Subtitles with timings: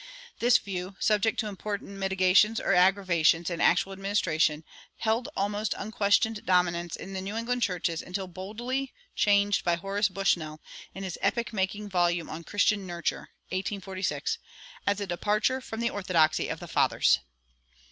[0.39, 4.63] This view, subject to important mitigations or aggravations in actual administration,
[4.97, 10.59] held almost unquestioned dominance in the New England churches until boldly challenged by Horace Bushnell,
[10.95, 14.39] in his "epoch making" volume on "Christian Nurture" (1846),
[14.87, 17.19] as a departure from the orthodoxy of the fathers.